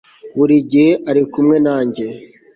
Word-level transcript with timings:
buri 0.37 0.55
gihe 0.69 0.91
ari 1.09 1.21
kumwe 1.31 1.57
nanjye 1.65 2.05